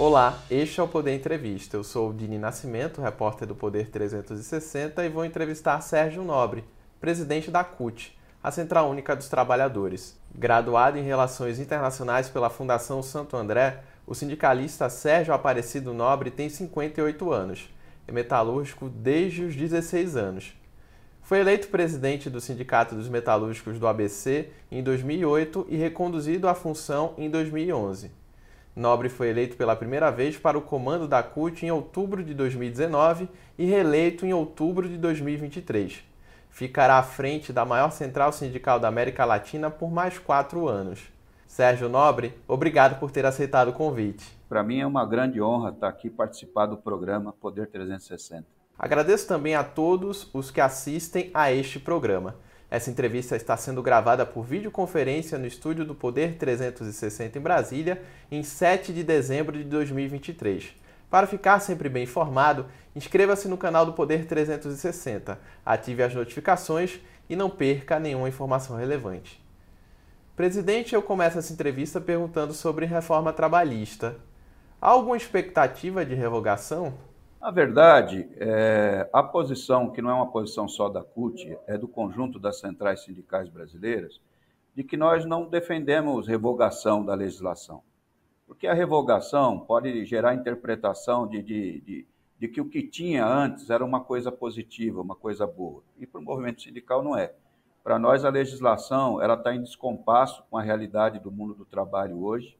[0.00, 1.76] Olá, este é o Poder Entrevista.
[1.76, 6.62] Eu sou o Dini Nascimento, repórter do Poder 360 e vou entrevistar Sérgio Nobre,
[7.00, 10.16] presidente da CUT, a Central Única dos Trabalhadores.
[10.32, 17.32] Graduado em Relações Internacionais pela Fundação Santo André, o sindicalista Sérgio Aparecido Nobre tem 58
[17.32, 17.68] anos.
[18.06, 20.56] É metalúrgico desde os 16 anos.
[21.22, 27.14] Foi eleito presidente do Sindicato dos Metalúrgicos do ABC em 2008 e reconduzido à função
[27.18, 28.12] em 2011.
[28.74, 33.28] Nobre foi eleito pela primeira vez para o comando da CUT em outubro de 2019
[33.58, 36.04] e reeleito em outubro de 2023.
[36.50, 41.00] Ficará à frente da maior central sindical da América Latina por mais quatro anos.
[41.46, 44.38] Sérgio Nobre, obrigado por ter aceitado o convite.
[44.48, 48.44] Para mim é uma grande honra estar aqui participar do programa Poder 360.
[48.78, 52.36] Agradeço também a todos os que assistem a este programa.
[52.70, 58.42] Essa entrevista está sendo gravada por videoconferência no estúdio do Poder 360 em Brasília, em
[58.42, 60.74] 7 de dezembro de 2023.
[61.10, 67.34] Para ficar sempre bem informado, inscreva-se no canal do Poder 360, ative as notificações e
[67.34, 69.42] não perca nenhuma informação relevante.
[70.36, 74.16] Presidente, eu começo essa entrevista perguntando sobre reforma trabalhista.
[74.80, 76.92] Há alguma expectativa de revogação?
[77.40, 81.86] Na verdade, é, a posição, que não é uma posição só da CUT, é do
[81.86, 84.20] conjunto das centrais sindicais brasileiras,
[84.74, 87.82] de que nós não defendemos revogação da legislação.
[88.44, 92.06] Porque a revogação pode gerar interpretação de, de, de,
[92.40, 95.82] de que o que tinha antes era uma coisa positiva, uma coisa boa.
[95.96, 97.32] E para o movimento sindical não é.
[97.84, 102.20] Para nós, a legislação ela está em descompasso com a realidade do mundo do trabalho
[102.20, 102.58] hoje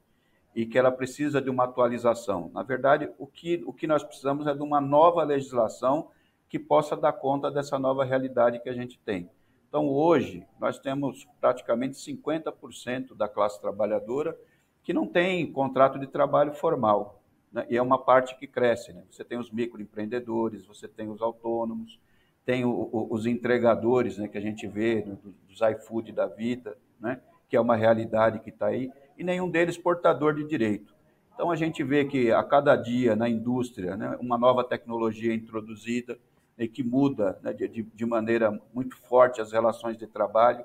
[0.59, 2.51] e que ela precisa de uma atualização.
[2.53, 6.09] Na verdade, o que, o que nós precisamos é de uma nova legislação
[6.49, 9.29] que possa dar conta dessa nova realidade que a gente tem.
[9.69, 14.37] Então, hoje, nós temos praticamente 50% da classe trabalhadora
[14.83, 17.23] que não tem contrato de trabalho formal.
[17.53, 17.65] Né?
[17.69, 18.91] E é uma parte que cresce.
[18.91, 19.05] Né?
[19.09, 22.01] Você tem os microempreendedores, você tem os autônomos,
[22.43, 25.07] tem o, o, os entregadores né, que a gente vê,
[25.47, 27.21] dos iFood da vida, né?
[27.49, 30.93] Que é uma realidade que está aí e nenhum deles portador de direito.
[31.33, 36.19] Então a gente vê que a cada dia na indústria, né, uma nova tecnologia introduzida
[36.57, 40.63] né, que muda né, de, de, maneira muito forte as relações de trabalho.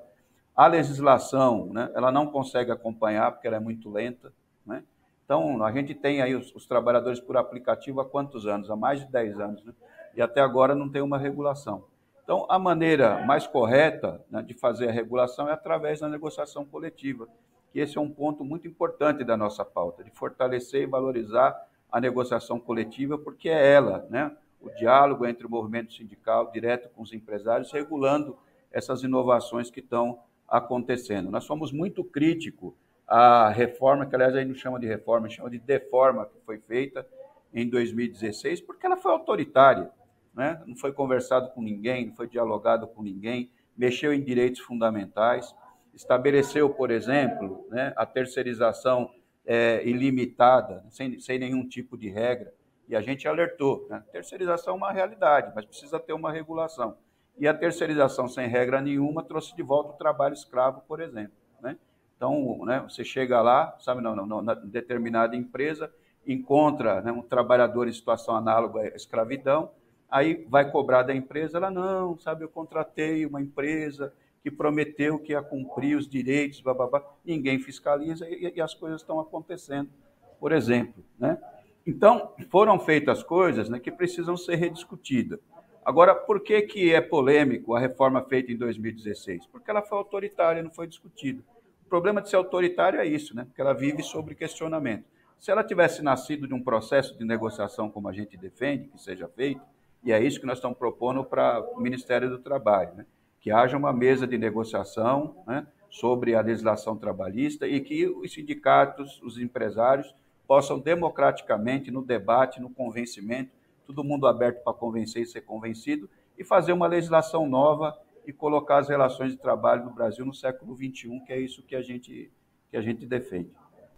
[0.55, 4.33] A legislação, né, ela não consegue acompanhar porque ela é muito lenta.
[4.67, 4.83] Né?
[5.25, 8.69] Então a gente tem aí os, os, trabalhadores por aplicativo há quantos anos?
[8.69, 9.65] Há mais de 10 anos.
[9.65, 9.73] Né?
[10.17, 11.85] E até agora não tem uma regulação.
[12.25, 17.29] Então, a maneira mais correta né, de fazer a regulação é através da negociação coletiva
[17.75, 22.01] que esse é um ponto muito importante da nossa pauta, de fortalecer e valorizar a
[22.01, 24.31] negociação coletiva, porque é ela, né,
[24.61, 28.39] o diálogo entre o movimento sindical direto com os empresários, regulando
[28.71, 31.33] essas inovações que estão acontecendo.
[31.33, 32.73] Nós somos muito críticos
[33.09, 36.59] à reforma, que aliás a gente não chama de reforma, chama de deforma, que foi
[36.59, 37.05] feita
[37.53, 39.91] em 2016, porque ela foi autoritária,
[40.35, 40.63] né?
[40.67, 45.55] não foi conversado com ninguém, não foi dialogado com ninguém, mexeu em direitos fundamentais
[45.95, 49.11] estabeleceu, por exemplo, né, a terceirização
[49.47, 52.53] é, ilimitada, sem, sem nenhum tipo de regra,
[52.89, 53.87] e a gente alertou.
[53.89, 54.03] Né?
[54.13, 56.97] Terceirização é uma realidade, mas precisa ter uma regulação.
[57.39, 61.37] E a terceirização sem regra nenhuma trouxe de volta o trabalho escravo, por exemplo.
[61.61, 61.77] Né?
[62.17, 65.93] Então, né, você chega lá, sabe, não, não, não, na determinada empresa,
[66.27, 69.71] encontra né, um trabalhador em situação análoga à escravidão,
[70.15, 74.15] aí vai cobrar da empresa, ela não, sabe, eu contratei uma empresa,
[74.45, 79.19] que prometeu que ia cumprir os direitos, bababá, ninguém fiscaliza e, e as coisas estão
[79.19, 79.91] acontecendo,
[80.39, 81.03] por exemplo.
[81.19, 81.37] Né?
[81.85, 85.41] Então, foram feitas coisas né, que precisam ser rediscutidas.
[85.85, 89.49] Agora, por que, que é polêmico a reforma feita em 2016?
[89.49, 91.43] Porque ela foi autoritária, não foi discutida.
[91.85, 93.47] O problema de ser autoritária é isso, né?
[93.47, 95.07] porque ela vive sobre questionamento.
[95.41, 99.27] Se ela tivesse nascido de um processo de negociação como a gente defende, que seja
[99.27, 99.74] feito,
[100.05, 103.07] e é isso que nós estamos propondo para o Ministério do Trabalho, né?
[103.41, 109.21] que haja uma mesa de negociação né, sobre a legislação trabalhista e que os sindicatos,
[109.23, 110.15] os empresários,
[110.47, 113.51] possam democraticamente, no debate, no convencimento,
[113.87, 116.09] todo mundo aberto para convencer e ser convencido,
[116.39, 117.97] e fazer uma legislação nova
[118.27, 121.77] e colocar as relações de trabalho no Brasil no século XXI, que é isso que
[121.77, 122.33] a gente,
[122.71, 123.51] que a gente defende.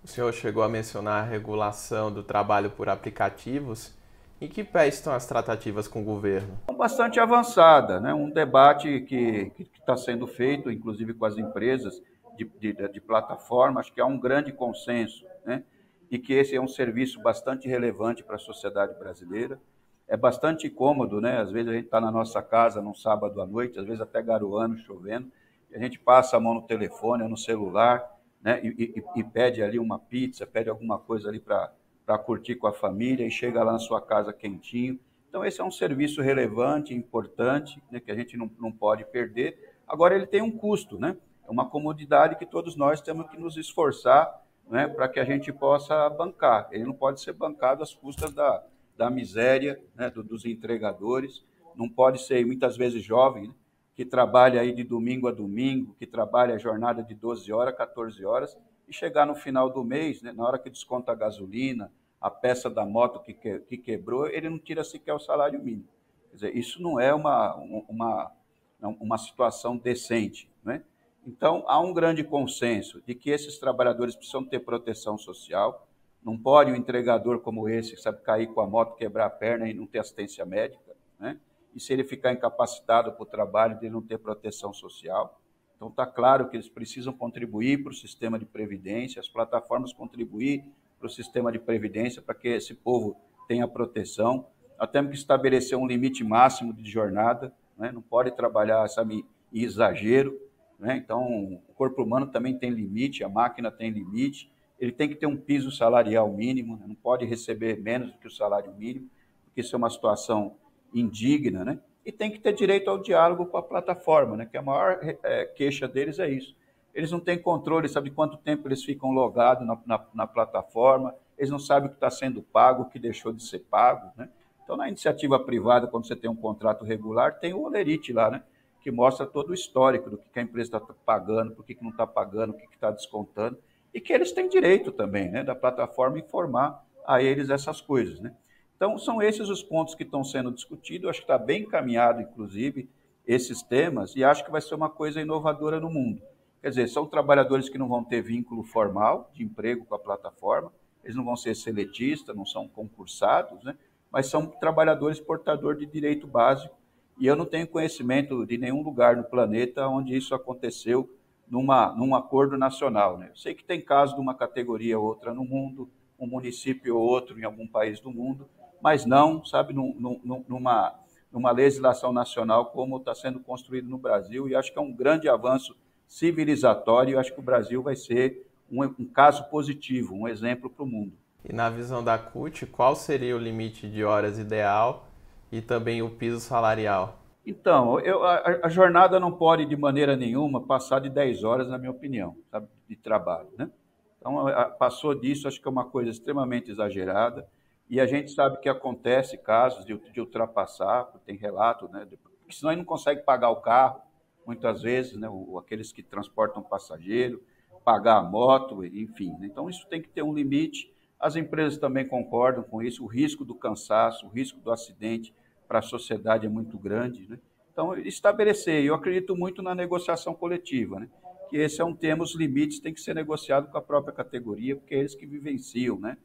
[0.02, 3.96] O senhor chegou a mencionar a regulação do trabalho por aplicativos.
[4.38, 6.58] Em que pé estão as tratativas com o governo?
[6.76, 8.12] Bastante avançada, né?
[8.12, 12.02] um debate que está sendo feito, inclusive com as empresas
[12.36, 15.64] de, de, de, plataforma, acho que há um grande consenso, né?
[16.10, 19.58] e que esse é um serviço bastante relevante para a sociedade brasileira.
[20.06, 21.40] É bastante cômodo, né?
[21.40, 24.20] às vezes a gente está na nossa casa num sábado à noite, às vezes até
[24.20, 25.32] garoando, chovendo,
[25.74, 28.04] a gente passa a mão no telefone no celular,
[28.42, 28.60] né?
[28.62, 31.72] e, e, e pede ali uma pizza, pede alguma coisa ali para
[32.06, 34.98] para curtir com a família e chega lá na sua casa quentinho.
[35.28, 39.74] Então, esse é um serviço relevante, importante, né, que a gente não, não pode perder.
[39.86, 41.16] Agora, ele tem um custo, né?
[41.46, 45.52] É uma comodidade que todos nós temos que nos esforçar né, para que a gente
[45.52, 46.68] possa bancar.
[46.72, 48.64] Ele não pode ser bancado às custas da,
[48.96, 51.44] da miséria né, do, dos entregadores.
[51.74, 53.54] Não pode ser, muitas vezes, jovem, né,
[53.96, 58.22] que trabalha aí de domingo a domingo, que trabalha a jornada de 12 horas, 14
[58.26, 58.56] horas,
[58.86, 61.90] e chegar no final do mês, né, na hora que desconta a gasolina,
[62.20, 65.88] a peça da moto que, que, que quebrou, ele não tira sequer o salário mínimo.
[66.30, 67.54] Quer dizer, isso não é uma,
[67.88, 68.32] uma,
[68.80, 70.50] uma situação decente.
[70.62, 70.82] Né?
[71.26, 75.88] Então, há um grande consenso de que esses trabalhadores precisam ter proteção social.
[76.22, 79.74] Não pode um entregador como esse, sabe, cair com a moto, quebrar a perna e
[79.74, 80.94] não ter assistência médica.
[81.18, 81.38] Né?
[81.76, 85.38] E se ele ficar incapacitado o trabalho, ele não ter proteção social.
[85.76, 90.64] Então, está claro que eles precisam contribuir para o sistema de previdência, as plataformas contribuir
[90.98, 93.14] para o sistema de previdência, para que esse povo
[93.46, 94.46] tenha proteção.
[94.80, 97.92] Nós temos que estabelecer um limite máximo de jornada, né?
[97.92, 100.34] não pode trabalhar sabe, em exagero.
[100.78, 100.96] Né?
[100.96, 104.50] Então, o corpo humano também tem limite, a máquina tem limite,
[104.80, 106.86] ele tem que ter um piso salarial mínimo, né?
[106.88, 109.10] não pode receber menos do que o salário mínimo,
[109.44, 110.56] porque isso é uma situação
[111.00, 111.78] indigna, né?
[112.04, 114.46] e tem que ter direito ao diálogo com a plataforma, né?
[114.46, 116.54] que a maior é, queixa deles é isso.
[116.94, 121.50] Eles não têm controle, sabe quanto tempo eles ficam logados na, na, na plataforma, eles
[121.50, 124.10] não sabem o que está sendo pago, o que deixou de ser pago.
[124.16, 124.28] Né?
[124.62, 128.42] Então, na iniciativa privada, quando você tem um contrato regular, tem o olerite lá, né?
[128.80, 131.90] que mostra todo o histórico do que a empresa está pagando, por que, que não
[131.90, 133.58] está pagando, o que está descontando,
[133.92, 138.20] e que eles têm direito também, né, da plataforma informar a eles essas coisas.
[138.20, 138.32] Né?
[138.76, 141.08] Então, são esses os pontos que estão sendo discutidos.
[141.08, 142.88] Acho que está bem encaminhado, inclusive,
[143.26, 146.22] esses temas, e acho que vai ser uma coisa inovadora no mundo.
[146.62, 150.72] Quer dizer, são trabalhadores que não vão ter vínculo formal de emprego com a plataforma,
[151.02, 153.76] eles não vão ser seletistas, não são concursados, né?
[154.10, 156.74] mas são trabalhadores portadores de direito básico.
[157.18, 161.08] E eu não tenho conhecimento de nenhum lugar no planeta onde isso aconteceu
[161.48, 163.16] numa, num acordo nacional.
[163.16, 163.28] Né?
[163.30, 165.88] Eu sei que tem casos de uma categoria ou outra no mundo,
[166.18, 168.48] um município ou outro em algum país do mundo,
[168.80, 170.94] mas não, sabe, num, num, numa,
[171.32, 175.28] numa legislação nacional como está sendo construído no Brasil, e acho que é um grande
[175.28, 175.76] avanço
[176.06, 180.84] civilizatório, e acho que o Brasil vai ser um, um caso positivo, um exemplo para
[180.84, 181.12] o mundo.
[181.44, 185.06] E na visão da CUT, qual seria o limite de horas ideal
[185.50, 187.20] e também o piso salarial?
[187.46, 191.78] Então, eu, a, a, jornada não pode, de maneira nenhuma, passar de 10 horas, na
[191.78, 193.48] minha opinião, sabe, de trabalho.
[193.56, 193.70] Né?
[194.18, 197.46] Então, a, passou disso, acho que é uma coisa extremamente exagerada.
[197.88, 202.06] E a gente sabe que acontece casos de, de ultrapassar, tem relato, né?
[202.22, 204.00] Porque senão ele não consegue pagar o carro,
[204.44, 205.28] muitas vezes, né?
[205.58, 207.42] Aqueles que transportam passageiro,
[207.84, 209.30] pagar a moto, enfim.
[209.38, 209.46] Né?
[209.46, 210.92] Então isso tem que ter um limite.
[211.18, 213.04] As empresas também concordam com isso.
[213.04, 215.32] O risco do cansaço, o risco do acidente
[215.68, 217.38] para a sociedade é muito grande, né?
[217.72, 218.84] Então estabelecer.
[218.84, 221.08] Eu acredito muito na negociação coletiva, né?
[221.48, 224.74] Que esse é um tema, os limites têm que ser negociados com a própria categoria,
[224.74, 226.16] porque é eles que vivenciam, né?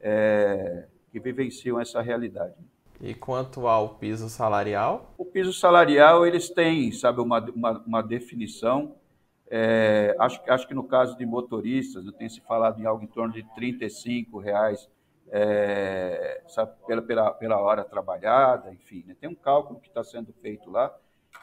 [0.00, 0.86] É,
[1.18, 2.54] que vivenciam essa realidade.
[3.00, 5.14] E quanto ao piso salarial?
[5.16, 8.96] O piso salarial, eles têm, sabe, uma, uma, uma definição.
[9.50, 13.32] É, acho, acho que no caso de motoristas, tem se falado em algo em torno
[13.32, 14.88] de R$ reais
[15.30, 19.04] é, sabe, pela, pela, pela hora trabalhada, enfim.
[19.06, 19.16] Né?
[19.20, 20.94] Tem um cálculo que está sendo feito lá,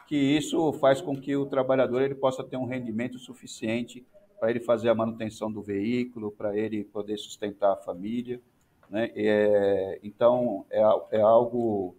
[0.06, 4.06] que isso faz com que o trabalhador ele possa ter um rendimento suficiente
[4.38, 8.40] para ele fazer a manutenção do veículo, para ele poder sustentar a família.
[8.90, 9.10] Né?
[9.14, 10.80] É, então, é,
[11.12, 11.94] é, algo,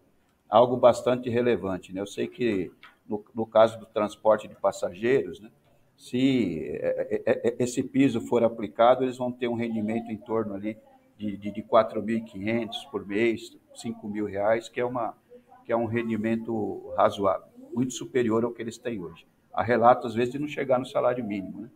[0.50, 1.94] algo bastante relevante.
[1.94, 2.02] Né?
[2.02, 2.72] Eu sei que,
[3.08, 5.50] no, no caso do transporte de passageiros, né,
[5.98, 10.54] se é, é, é, esse piso for aplicado, eles vão ter um rendimento em torno
[10.54, 10.78] ali
[11.18, 15.16] de, de, de 4.500 por mês, 5 mil reais, que é, uma,
[15.66, 19.26] que é um rendimento razoável, muito superior ao que eles têm hoje.
[19.52, 21.62] Há relatos, às vezes, de não chegar no salário mínimo.
[21.62, 21.70] Né?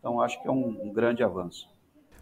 [0.00, 1.70] Então, acho que é um, um grande avanço.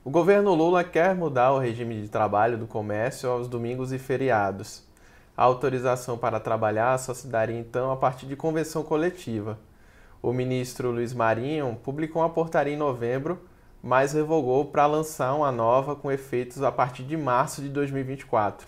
[0.06, 4.86] O governo Lula quer mudar o regime de trabalho do comércio aos domingos e feriados.
[5.36, 9.58] A autorização para trabalhar só se daria então a partir de convenção coletiva.
[10.22, 13.40] O ministro Luiz Marinho publicou uma portaria em novembro,
[13.82, 18.64] mas revogou para lançar uma nova com efeitos a partir de março de 2024.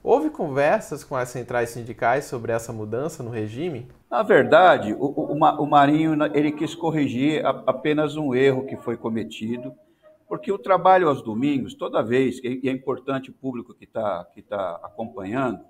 [0.00, 3.88] Houve conversas com as centrais sindicais sobre essa mudança no regime?
[4.08, 9.74] Na verdade, o, o, o Marinho ele quis corrigir apenas um erro que foi cometido
[10.28, 14.42] porque o trabalho aos domingos, toda vez, e é importante o público que está que
[14.42, 15.64] tá acompanhando,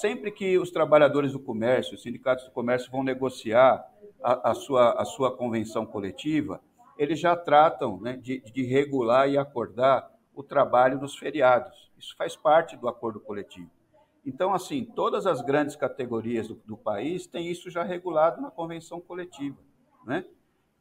[0.00, 3.84] sempre que os trabalhadores do comércio, os sindicatos do comércio vão negociar
[4.22, 6.60] a, a sua, a sua convenção coletiva,
[6.96, 11.90] eles já tratam né, de, de regular e acordar o trabalho nos feriados.
[11.98, 13.70] Isso faz parte do acordo coletivo.
[14.24, 19.00] Então, assim, todas as grandes categorias do, do país têm isso já regulado na convenção
[19.00, 19.58] coletiva,
[20.04, 20.24] né?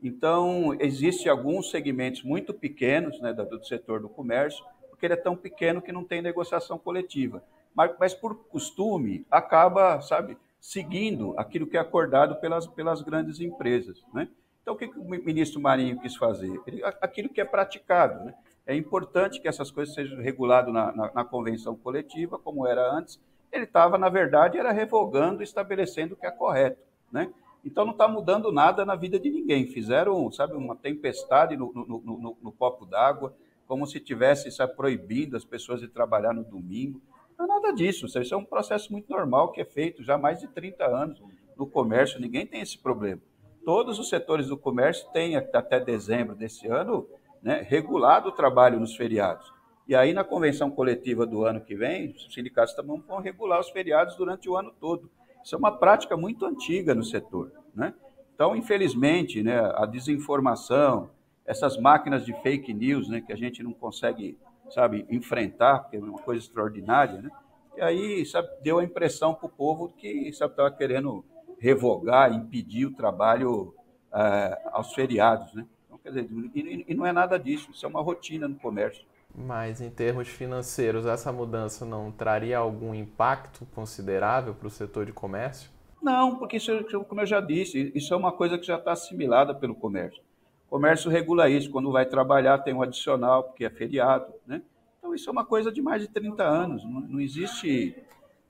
[0.02, 5.36] Então, existem alguns segmentos muito pequenos né, do setor do comércio, porque ele é tão
[5.36, 7.44] pequeno que não tem negociação coletiva.
[7.76, 14.04] Mas, mas por costume, acaba, sabe, seguindo aquilo que é acordado pelas, pelas grandes empresas.
[14.14, 14.30] Né?
[14.62, 16.60] Então, o que, que o ministro Marinho quis fazer?
[16.66, 18.24] Ele, aquilo que é praticado.
[18.26, 18.34] Né?
[18.66, 23.20] É importante que essas coisas sejam reguladas na, na, na convenção coletiva, como era antes.
[23.52, 26.82] Ele estava, na verdade, era revogando, estabelecendo o que é correto.
[27.12, 27.34] Né?
[27.64, 29.68] Então não está mudando nada na vida de ninguém.
[29.68, 33.36] Fizeram, sabe, uma tempestade no, no, no, no copo d'água,
[33.68, 37.02] como se tivesse sabe, proibindo as pessoas de trabalhar no domingo.
[37.38, 38.06] Não é nada disso.
[38.06, 41.22] Isso é um processo muito normal que é feito já há mais de 30 anos
[41.56, 42.20] no comércio.
[42.20, 43.22] Ninguém tem esse problema.
[43.64, 47.08] Todos os setores do comércio têm, até dezembro desse ano,
[47.42, 49.54] né, regulado o trabalho nos feriados.
[49.88, 53.70] E aí, na convenção coletiva do ano que vem, os sindicatos também vão regular os
[53.70, 55.10] feriados durante o ano todo.
[55.50, 57.52] Isso é uma prática muito antiga no setor.
[57.74, 57.92] Né?
[58.36, 61.10] Então, infelizmente, né, a desinformação,
[61.44, 64.38] essas máquinas de fake news né, que a gente não consegue
[64.70, 67.32] sabe, enfrentar, porque é uma coisa extraordinária, né?
[67.76, 71.26] e aí sabe, deu a impressão para o povo que estava querendo
[71.58, 73.74] revogar, impedir o trabalho
[74.14, 75.52] uh, aos feriados.
[75.56, 75.66] Né?
[75.88, 79.04] Então, quer dizer, e, e não é nada disso, isso é uma rotina no comércio.
[79.40, 85.14] Mas em termos financeiros, essa mudança não traria algum impacto considerável para o setor de
[85.14, 85.72] comércio?
[86.02, 86.72] Não, porque isso,
[87.08, 90.22] como eu já disse, isso é uma coisa que já está assimilada pelo comércio.
[90.68, 94.62] O comércio regula isso, quando vai trabalhar tem um adicional, porque é feriado, né?
[94.98, 97.96] Então isso é uma coisa de mais de 30 anos, não, não existe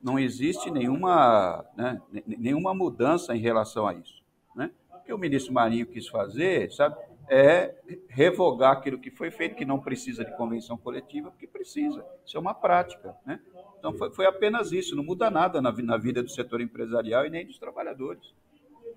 [0.02, 4.24] não existe nenhuma, né, nenhuma mudança em relação a isso.
[4.56, 4.72] Né?
[4.94, 6.96] O que o ministro Marinho quis fazer, sabe,
[7.30, 7.76] é
[8.08, 12.04] revogar aquilo que foi feito, que não precisa de convenção coletiva, porque precisa.
[12.26, 13.16] Isso é uma prática.
[13.26, 13.40] Né?
[13.78, 17.30] Então, foi, foi apenas isso, não muda nada na, na, vida do setor empresarial e
[17.30, 18.34] nem dos trabalhadores.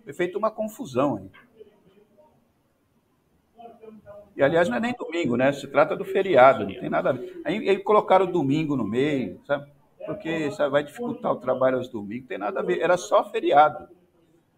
[0.02, 1.30] Foi feita uma confusão.
[4.34, 5.52] E, aliás, não é nem domingo, né?
[5.52, 7.40] Se trata do feriado, não tem nada a ver.
[7.44, 9.70] Aí, aí colocaram o domingo no meio, sabe?
[10.06, 12.80] Porque sabe, vai dificultar o trabalho aos domingos, não tem nada a ver.
[12.80, 13.88] Era só feriado.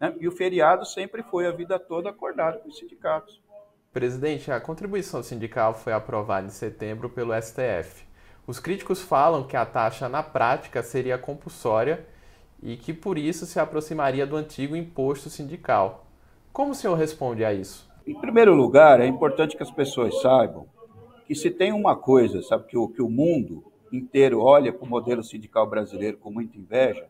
[0.00, 0.14] Né?
[0.21, 3.43] E o feriado sempre foi a vida toda acordado com os sindicatos.
[3.95, 8.05] Presidente, a contribuição sindical foi aprovada em setembro pelo STF.
[8.45, 12.05] Os críticos falam que a taxa na prática seria compulsória
[12.61, 16.09] e que por isso se aproximaria do antigo imposto sindical.
[16.53, 17.89] Como o senhor responde a isso?
[18.05, 20.67] Em primeiro lugar, é importante que as pessoas saibam
[21.25, 24.91] que se tem uma coisa, sabe, que o, que o mundo inteiro olha para o
[24.91, 27.07] modelo sindical brasileiro com muita inveja,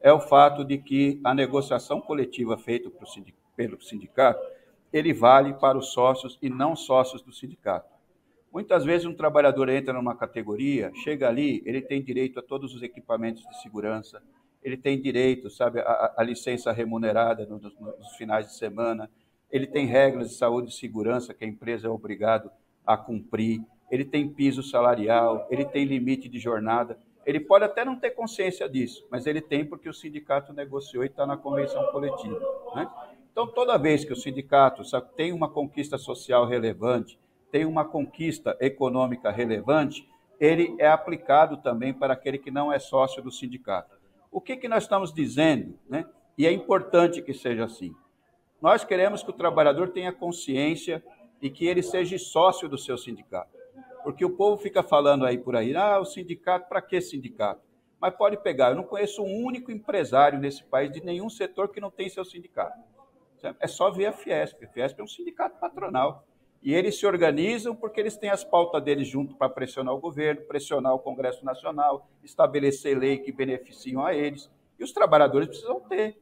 [0.00, 2.90] é o fato de que a negociação coletiva feita
[3.56, 4.40] pelo sindicato
[4.94, 7.92] ele vale para os sócios e não sócios do sindicato.
[8.52, 12.80] Muitas vezes um trabalhador entra numa categoria, chega ali, ele tem direito a todos os
[12.80, 14.22] equipamentos de segurança,
[14.62, 19.10] ele tem direito, sabe, a, a licença remunerada nos, nos finais de semana,
[19.50, 22.48] ele tem regras de saúde e segurança que a empresa é obrigado
[22.86, 23.60] a cumprir,
[23.90, 26.96] ele tem piso salarial, ele tem limite de jornada.
[27.26, 31.08] Ele pode até não ter consciência disso, mas ele tem porque o sindicato negociou e
[31.08, 32.38] está na convenção coletiva.
[32.76, 32.88] Né?
[33.34, 37.18] Então, toda vez que o sindicato sabe, tem uma conquista social relevante,
[37.50, 43.20] tem uma conquista econômica relevante, ele é aplicado também para aquele que não é sócio
[43.20, 43.96] do sindicato.
[44.30, 46.06] O que, que nós estamos dizendo, né?
[46.38, 47.92] e é importante que seja assim,
[48.62, 51.02] nós queremos que o trabalhador tenha consciência
[51.42, 53.50] e que ele seja sócio do seu sindicato.
[54.04, 57.62] Porque o povo fica falando aí por aí, ah, o sindicato, para que sindicato?
[58.00, 61.80] Mas pode pegar, eu não conheço um único empresário nesse país de nenhum setor que
[61.80, 62.93] não tem seu sindicato.
[63.60, 64.64] É só ver a Fiesp.
[64.64, 66.24] A Fiesp é um sindicato patronal.
[66.62, 70.42] E eles se organizam porque eles têm as pautas deles junto para pressionar o governo,
[70.42, 74.50] pressionar o Congresso Nacional, estabelecer lei que beneficiam a eles.
[74.78, 76.16] E os trabalhadores precisam ter.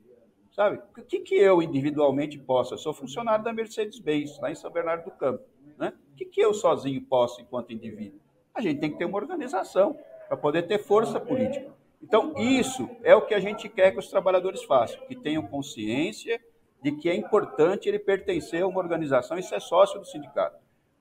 [0.51, 0.83] Sabe?
[0.99, 2.75] O que, que eu individualmente posso?
[2.75, 5.45] Eu sou funcionário da Mercedes-Benz, lá em São Bernardo do Campo.
[5.79, 5.93] Né?
[6.13, 8.21] O que, que eu sozinho posso enquanto indivíduo?
[8.55, 9.97] A gente tem que ter uma organização
[10.29, 11.73] para poder ter força política.
[12.03, 16.41] Então, isso é o que a gente quer que os trabalhadores façam, que tenham consciência
[16.83, 20.57] de que é importante ele pertencer a uma organização e ser sócio do sindicato.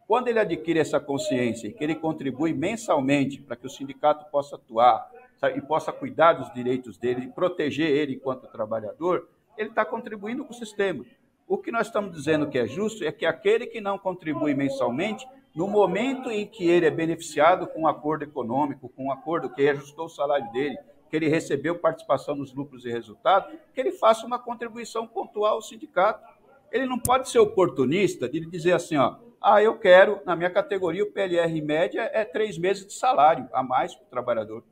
[0.08, 4.56] Quando ele adquire essa consciência e que ele contribui mensalmente para que o sindicato possa
[4.56, 9.84] atuar sabe, e possa cuidar dos direitos dele e proteger ele enquanto trabalhador, ele está
[9.84, 11.04] contribuindo com o sistema.
[11.48, 15.28] O que nós estamos dizendo que é justo é que aquele que não contribui mensalmente,
[15.56, 19.68] no momento em que ele é beneficiado com um acordo econômico, com um acordo que
[19.68, 20.78] ajustou o salário dele,
[21.12, 25.62] que ele recebeu participação nos lucros e resultados, que ele faça uma contribuição pontual ao
[25.62, 26.26] sindicato.
[26.72, 31.04] Ele não pode ser oportunista de dizer assim, ó, Ah, eu quero, na minha categoria,
[31.04, 34.64] o PLR média é três meses de salário a mais para o trabalhador.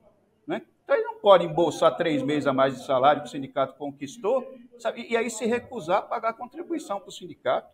[0.48, 0.62] Né?
[0.84, 4.50] Então ele não pode embolsar três meses a mais de salário que o sindicato conquistou,
[4.78, 5.08] sabe?
[5.10, 7.68] e aí se recusar a pagar contribuição para o sindicato.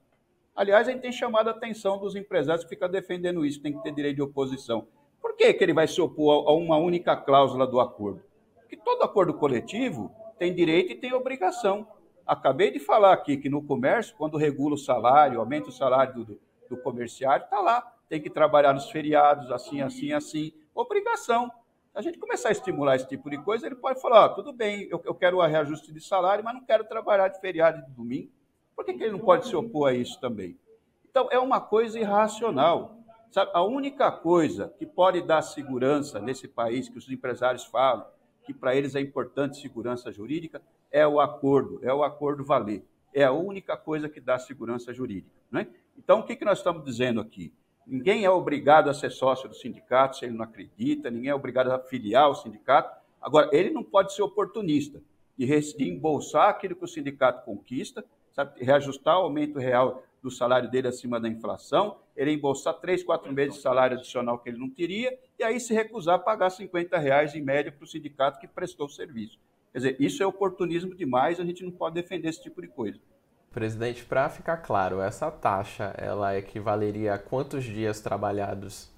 [0.55, 3.83] Aliás, a gente tem chamado a atenção dos empresários que ficam defendendo isso, tem que
[3.83, 4.87] ter direito de oposição.
[5.21, 8.23] Por que, que ele vai se opor a uma única cláusula do acordo?
[8.75, 11.87] Porque todo acordo coletivo tem direito e tem obrigação.
[12.27, 16.39] Acabei de falar aqui que no comércio, quando regula o salário, aumenta o salário do,
[16.69, 17.93] do comerciário, está lá.
[18.09, 20.51] Tem que trabalhar nos feriados, assim, assim, assim.
[20.73, 21.49] Obrigação.
[21.91, 24.87] Se a gente começar a estimular esse tipo de coisa, ele pode falar: tudo bem,
[24.91, 28.31] eu, eu quero o reajuste de salário, mas não quero trabalhar de feriado de domingo.
[28.75, 30.59] Por que, que ele não pode se opor a isso também?
[31.09, 32.97] Então, é uma coisa irracional.
[33.31, 38.05] Sabe, a única coisa que pode dar segurança nesse país, que os empresários falam,
[38.45, 40.61] que para eles é importante segurança jurídica,
[40.91, 42.83] é o acordo, é o acordo valer.
[43.13, 45.29] É a única coisa que dá segurança jurídica.
[45.51, 45.67] Né?
[45.97, 47.53] Então, o que, que nós estamos dizendo aqui?
[47.85, 51.71] Ninguém é obrigado a ser sócio do sindicato se ele não acredita, ninguém é obrigado
[51.71, 52.99] a filiar ao sindicato.
[53.21, 55.01] Agora, ele não pode ser oportunista
[55.37, 58.03] de embolsar aquilo que o sindicato conquista,
[58.35, 63.31] sabe, reajustar o aumento real do salário dele acima da inflação, ele embolsar três, quatro
[63.31, 66.97] meses de salário adicional que ele não teria, e aí se recusar a pagar 50
[66.97, 69.39] reais em média para o sindicato que prestou o serviço.
[69.71, 72.99] Quer dizer, isso é oportunismo demais, a gente não pode defender esse tipo de coisa.
[73.51, 78.91] Presidente, para ficar claro, essa taxa ela equivaleria a quantos dias trabalhados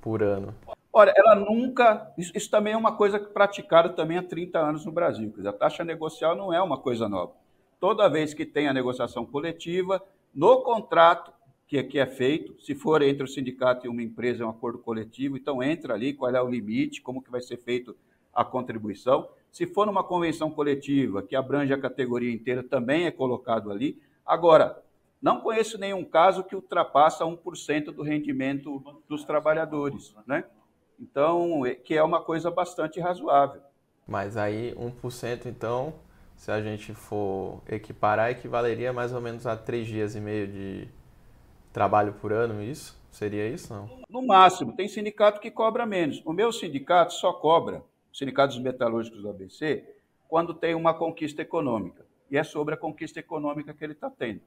[0.00, 0.54] por ano?
[0.92, 2.10] Olha, ela nunca.
[2.16, 5.30] Isso, isso, também é uma coisa praticada também há 30 anos no Brasil.
[5.30, 7.32] Quer dizer, a taxa negocial não é uma coisa nova.
[7.78, 10.02] Toda vez que tem a negociação coletiva,
[10.34, 11.32] no contrato
[11.66, 14.78] que aqui é feito, se for entre o sindicato e uma empresa, é um acordo
[14.78, 17.96] coletivo, então entra ali qual é o limite, como que vai ser feito
[18.32, 19.28] a contribuição.
[19.50, 24.00] Se for numa convenção coletiva que abrange a categoria inteira, também é colocado ali.
[24.24, 24.82] Agora,
[25.20, 30.44] não conheço nenhum caso que ultrapassa 1% do rendimento dos trabalhadores, né?
[31.00, 33.60] Então, é, que é uma coisa bastante razoável.
[34.06, 35.94] Mas aí 1%, então,
[36.36, 40.88] se a gente for equiparar, equivaleria mais ou menos a três dias e meio de
[41.72, 42.96] trabalho por ano, isso?
[43.10, 43.88] Seria isso, não?
[44.08, 44.76] No máximo.
[44.76, 46.22] Tem sindicato que cobra menos.
[46.24, 49.84] O meu sindicato só cobra Sindicatos Metalúrgicos do ABC,
[50.28, 52.06] quando tem uma conquista econômica.
[52.30, 54.40] E é sobre a conquista econômica que ele está tendo.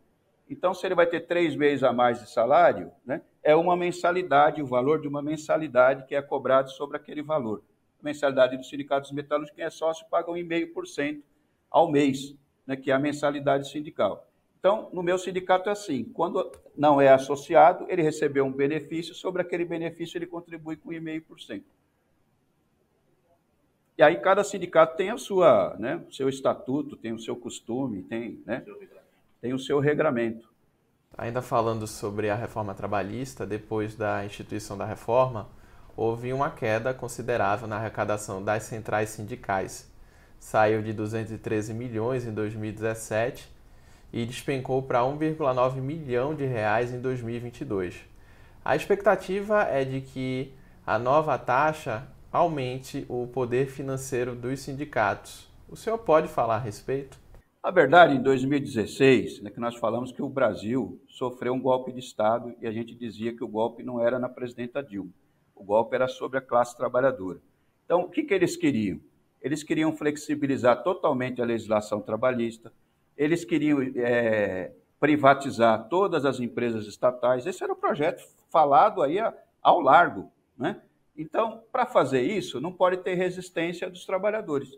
[0.49, 4.61] Então, se ele vai ter três meses a mais de salário, né, é uma mensalidade,
[4.61, 7.61] o valor de uma mensalidade que é cobrado sobre aquele valor.
[8.01, 11.21] A mensalidade dos sindicatos metalúrgicos, quem é sócio, paga 1,5%
[11.69, 14.27] ao mês, né, que é a mensalidade sindical.
[14.59, 19.41] Então, no meu sindicato é assim: quando não é associado, ele recebeu um benefício, sobre
[19.41, 21.63] aquele benefício ele contribui com 1,5%.
[23.97, 28.03] E aí cada sindicato tem a sua, né, o seu estatuto, tem o seu costume,
[28.03, 28.63] tem, né,
[29.41, 30.49] tem o seu regramento.
[31.17, 35.49] Ainda falando sobre a reforma trabalhista, depois da instituição da reforma,
[35.97, 39.88] houve uma queda considerável na arrecadação das centrais sindicais.
[40.39, 43.49] Saiu de 213 milhões em 2017
[44.11, 47.95] e despencou para 1,9 milhão de reais em 2022.
[48.63, 50.53] A expectativa é de que
[50.85, 55.47] a nova taxa aumente o poder financeiro dos sindicatos.
[55.67, 57.19] O senhor pode falar a respeito?
[57.61, 61.99] A verdade, em 2016, é que nós falamos que o Brasil sofreu um golpe de
[61.99, 65.11] Estado e a gente dizia que o golpe não era na presidenta Dilma,
[65.53, 67.39] o golpe era sobre a classe trabalhadora.
[67.83, 68.99] Então, o que, que eles queriam?
[69.41, 72.71] Eles queriam flexibilizar totalmente a legislação trabalhista,
[73.17, 77.45] eles queriam é, privatizar todas as empresas estatais.
[77.45, 79.17] Esse era o projeto falado aí
[79.61, 80.81] ao largo, né?
[81.15, 84.77] Então, para fazer isso, não pode ter resistência dos trabalhadores.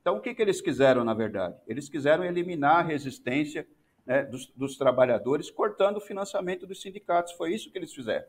[0.00, 1.56] Então, o que, que eles quiseram, na verdade?
[1.66, 3.66] Eles quiseram eliminar a resistência
[4.06, 7.32] né, dos, dos trabalhadores, cortando o financiamento dos sindicatos.
[7.32, 8.26] Foi isso que eles fizeram.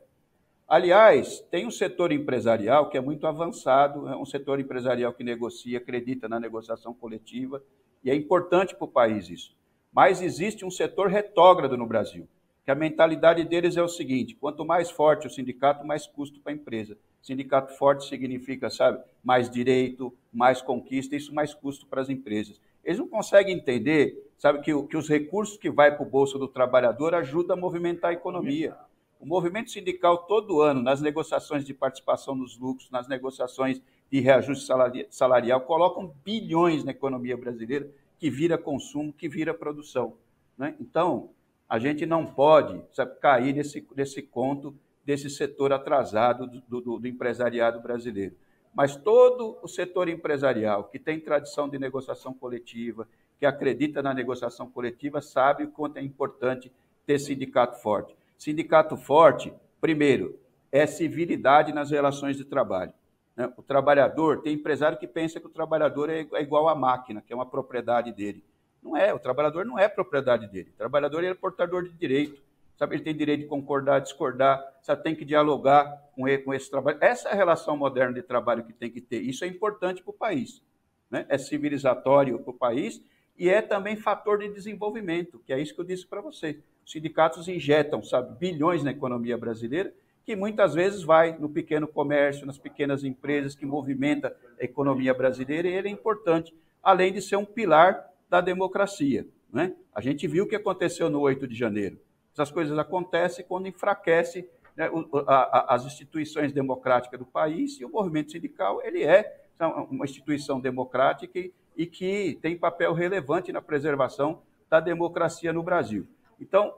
[0.68, 5.78] Aliás, tem um setor empresarial que é muito avançado, é um setor empresarial que negocia,
[5.78, 7.62] acredita na negociação coletiva,
[8.02, 9.56] e é importante para o país isso.
[9.92, 12.26] Mas existe um setor retógrado no Brasil,
[12.64, 16.50] que a mentalidade deles é o seguinte: quanto mais forte o sindicato, mais custo para
[16.52, 16.98] a empresa.
[17.22, 22.60] Sindicato forte significa, sabe, mais direito, mais conquista, isso mais custo para as empresas.
[22.84, 26.48] Eles não conseguem entender, sabe, que, que os recursos que vai para o bolso do
[26.48, 28.76] trabalhador ajudam a movimentar a economia.
[29.18, 34.68] O movimento sindical, todo ano, nas negociações de participação nos lucros, nas negociações de reajuste
[35.10, 40.16] salarial, colocam bilhões na economia brasileira, que vira consumo, que vira produção.
[40.56, 40.74] Né?
[40.80, 41.30] Então,
[41.68, 44.74] a gente não pode sabe, cair nesse, nesse conto
[45.04, 48.34] desse setor atrasado do, do, do, empresariado brasileiro.
[48.74, 54.70] Mas todo o setor empresarial que tem tradição de negociação coletiva, que acredita na negociação
[54.70, 56.72] coletiva, sabe o quanto é importante
[57.06, 58.16] ter sindicato forte.
[58.36, 60.38] Sindicato forte, primeiro,
[60.70, 62.92] é civilidade nas relações de trabalho.
[63.36, 63.52] Né?
[63.56, 67.32] O trabalhador, tem empresário que pensa que o trabalhador é, é igual à máquina, que
[67.32, 68.42] é uma propriedade dele.
[68.82, 70.70] Não é, o trabalhador não é propriedade dele.
[70.74, 72.40] O trabalhador é portador de direito.
[72.76, 76.70] Sabe, ele tem direito de concordar, discordar, sabe, tem que dialogar com, ele, com esse
[76.70, 76.98] trabalho.
[77.00, 79.22] Essa é a relação moderna de trabalho que tem que ter.
[79.22, 80.62] Isso é importante para o país.
[81.10, 81.24] Né?
[81.28, 83.02] É civilizatório para o país
[83.38, 86.58] e é também fator de desenvolvimento, que é isso que eu disse para vocês.
[86.86, 89.92] Os sindicatos injetam, sabe, bilhões na economia brasileira,
[90.24, 95.66] que muitas vezes vai no pequeno comércio, nas pequenas empresas que movimenta a economia brasileira,
[95.66, 99.26] e ele é importante, além de ser um pilar da democracia.
[99.52, 99.74] Né?
[99.92, 101.98] A gente viu o que aconteceu no 8 de janeiro.
[102.32, 104.88] Essas coisas acontecem quando enfraquece né,
[105.26, 109.44] a, a, as instituições democráticas do país, e o movimento sindical ele é
[109.90, 116.06] uma instituição democrática e, e que tem papel relevante na preservação da democracia no Brasil.
[116.40, 116.74] Então,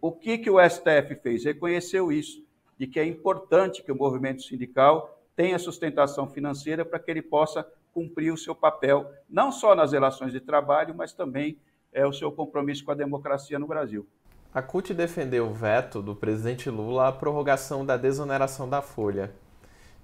[0.00, 1.44] o que, que o STF fez?
[1.44, 2.42] Reconheceu isso,
[2.78, 7.66] de que é importante que o movimento sindical tenha sustentação financeira para que ele possa
[7.92, 11.58] cumprir o seu papel, não só nas relações de trabalho, mas também
[11.92, 14.06] é, o seu compromisso com a democracia no Brasil.
[14.52, 19.32] A CUT defendeu o veto do presidente Lula à prorrogação da desoneração da folha.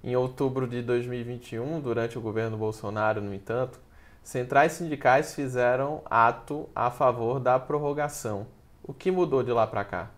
[0.03, 3.79] Em outubro de 2021, durante o governo Bolsonaro, no entanto,
[4.23, 8.47] centrais sindicais fizeram ato a favor da prorrogação.
[8.87, 10.11] O que mudou de lá para cá?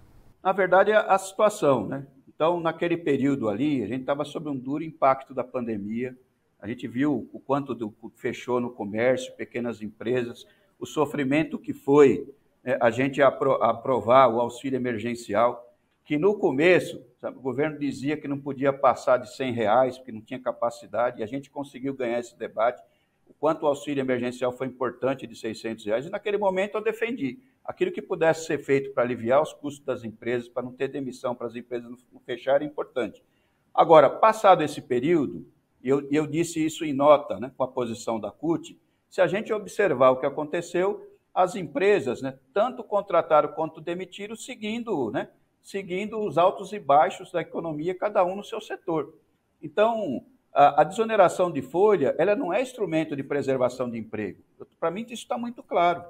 [0.43, 2.05] Na verdade, a situação, né?
[2.27, 6.15] Então, naquele período ali, a gente estava sob um duro impacto da pandemia.
[6.59, 10.45] A gente viu o quanto do, fechou no comércio, pequenas empresas,
[10.79, 12.31] o sofrimento que foi
[12.63, 15.65] né, a gente apro aprovar o auxílio emergencial
[16.05, 20.11] que no começo sabe, o governo dizia que não podia passar de 100 reais, porque
[20.11, 22.81] não tinha capacidade, e a gente conseguiu ganhar esse debate.
[23.27, 27.39] O quanto o auxílio emergencial foi importante de 600 reais, e naquele momento eu defendi
[27.69, 31.35] aquilo que pudesse ser feito para aliviar os custos das empresas, para não ter demissão,
[31.35, 33.23] para as empresas não fecharem, é importante.
[33.71, 35.45] Agora, passado esse período,
[35.79, 38.75] e eu, eu disse isso em nota, né, com a posição da CUT,
[39.07, 45.11] se a gente observar o que aconteceu, as empresas, né, tanto contrataram quanto demitiram, seguindo
[45.11, 45.29] né,
[45.61, 49.13] seguindo os altos e baixos da economia, cada um no seu setor.
[49.61, 54.41] Então, a, a desoneração de folha, ela não é instrumento de preservação de emprego.
[54.79, 56.03] Para mim, isso está muito claro.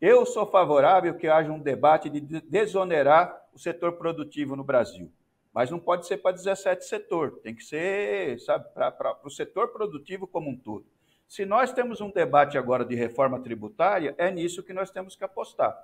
[0.00, 5.10] Eu sou favorável que haja um debate de desonerar o setor produtivo no Brasil.
[5.52, 8.36] Mas não pode ser para 17 setor, tem que ser,
[8.72, 10.86] para o setor produtivo como um todo.
[11.26, 15.24] Se nós temos um debate agora de reforma tributária, é nisso que nós temos que
[15.24, 15.76] apostar.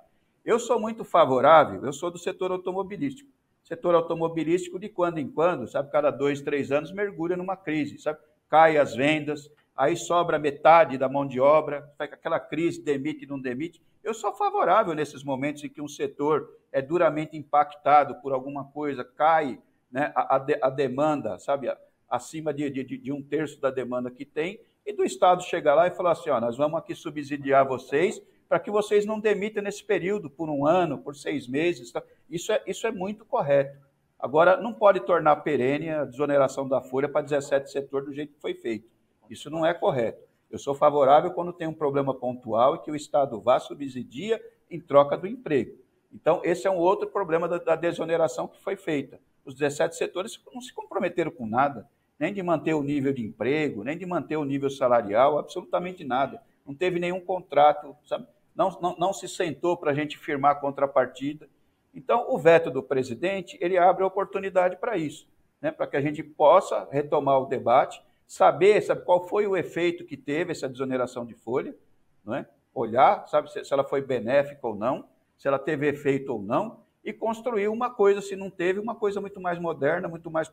[0.45, 3.29] Eu sou muito favorável, eu sou do setor automobilístico.
[3.63, 8.19] Setor automobilístico, de quando em quando, sabe, cada dois, três anos, mergulha numa crise, sabe?
[8.47, 13.81] Cai as vendas, aí sobra metade da mão de obra, aquela crise, demite, não demite.
[14.03, 19.03] Eu sou favorável nesses momentos em que um setor é duramente impactado por alguma coisa,
[19.03, 19.59] cai
[19.91, 21.67] né, a, a, demanda, sabe,
[22.09, 25.87] acima de, de, de um terço da demanda que tem, e do Estado chegar lá
[25.87, 29.83] e falar assim, ó, nós vamos aqui subsidiar vocês para que vocês não demitam nesse
[29.83, 31.91] período, por um ano, por seis meses.
[31.91, 32.03] Tá?
[32.29, 33.83] Isso, é, isso é muito correto.
[34.19, 38.41] Agora, não pode tornar perene a desoneração da folha para 17 setor do jeito que
[38.41, 38.87] foi feito.
[39.29, 40.23] Isso não é correto.
[40.49, 44.79] Eu sou favorável quando tem um problema pontual e que o Estado vá subsidia em
[44.79, 45.77] troca do emprego.
[46.13, 49.19] Então, esse é um outro problema da, da desoneração que foi feita.
[49.43, 53.83] Os 17 setores não se comprometeram com nada, nem de manter o nível de emprego,
[53.83, 56.41] nem de manter o nível salarial, absolutamente nada.
[56.65, 58.25] Não teve nenhum contrato, sabe?
[58.55, 61.49] não, não, não se sentou para a gente firmar a contrapartida.
[61.93, 65.27] Então, o veto do presidente, ele abre a oportunidade para isso,
[65.61, 65.71] né?
[65.71, 70.17] para que a gente possa retomar o debate, saber sabe, qual foi o efeito que
[70.17, 71.75] teve essa desoneração de folha,
[72.23, 72.47] não é?
[72.73, 75.07] olhar, sabe, se, se ela foi benéfica ou não,
[75.37, 79.21] se ela teve efeito ou não, e construir uma coisa, se não teve, uma coisa
[79.21, 80.51] muito mais moderna, muito mais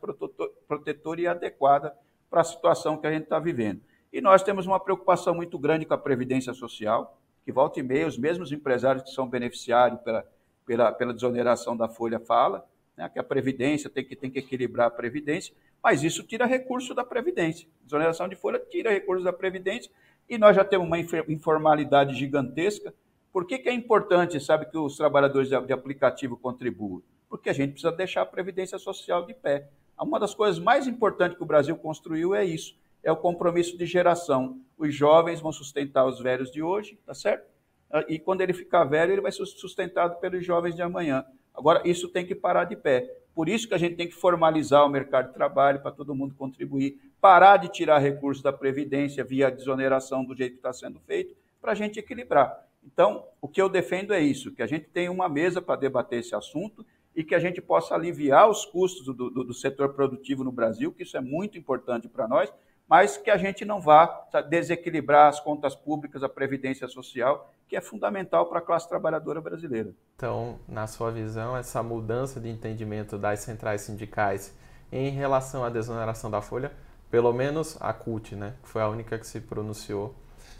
[0.67, 1.95] protetora e adequada
[2.29, 3.81] para a situação que a gente está vivendo.
[4.11, 8.07] E nós temos uma preocupação muito grande com a Previdência Social, que volta e meia,
[8.07, 10.23] os mesmos empresários que são beneficiários pela,
[10.65, 14.87] pela, pela desoneração da folha fala, né, que a Previdência tem que, tem que equilibrar
[14.87, 17.67] a Previdência, mas isso tira recurso da Previdência.
[17.83, 19.91] Desoneração de folha tira recurso da Previdência
[20.29, 22.93] e nós já temos uma informalidade gigantesca.
[23.31, 27.01] Por que, que é importante, sabe, que os trabalhadores de, aplicativo contribuam?
[27.27, 29.67] Porque a gente precisa deixar a Previdência Social de pé.
[29.99, 33.85] Uma das coisas mais importantes que o Brasil construiu é isso, é o compromisso de
[33.85, 34.59] geração.
[34.77, 37.45] Os jovens vão sustentar os velhos de hoje, tá certo?
[37.91, 41.25] Ah, e quando ele ficar velho, ele vai ser sustentado pelos jovens de amanhã.
[41.53, 43.22] Agora, isso tem que parar de pé.
[43.33, 46.35] Por isso que a gente tem que formalizar o mercado de trabalho para todo mundo
[46.35, 51.35] contribuir, parar de tirar recursos da Previdência via desoneração do jeito que está sendo feito,
[51.59, 52.67] para a gente equilibrar.
[52.85, 56.19] Então, o que eu defendo é isso, que a gente tenha uma mesa para debater
[56.19, 60.43] esse assunto e que a gente possa aliviar os custos do, do, do setor produtivo
[60.43, 62.53] no Brasil, que isso é muito importante para nós,
[62.93, 64.05] mas que a gente não vá
[64.47, 69.95] desequilibrar as contas públicas, a previdência social, que é fundamental para a classe trabalhadora brasileira.
[70.15, 74.55] Então, na sua visão, essa mudança de entendimento das centrais sindicais
[74.91, 76.71] em relação à desoneração da folha,
[77.09, 80.13] pelo menos a CUT, né, que foi a única que se pronunciou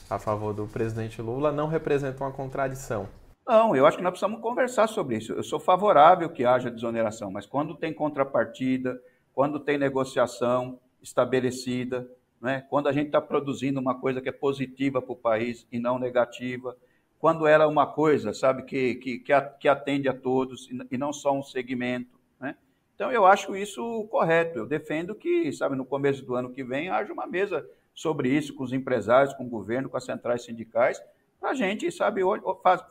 [0.09, 3.07] a favor do presidente Lula, não representa uma contradição.
[3.47, 5.33] Não, eu acho que nós precisamos conversar sobre isso.
[5.33, 8.99] Eu sou favorável que haja desoneração, mas quando tem contrapartida,
[9.35, 12.09] quando tem negociação estabelecida,
[12.43, 12.65] né?
[12.69, 15.97] quando a gente está produzindo uma coisa que é positiva para o país e não
[15.97, 16.75] negativa,
[17.17, 19.23] quando ela é uma coisa, sabe, que, que,
[19.59, 22.19] que atende a todos e não só um segmento.
[22.37, 22.57] Né?
[22.93, 24.59] Então, eu acho isso correto.
[24.59, 28.53] Eu defendo que, sabe, no começo do ano que vem, haja uma mesa sobre isso
[28.53, 31.01] com os empresários, com o governo, com as centrais sindicais,
[31.39, 32.21] para a gente, sabe,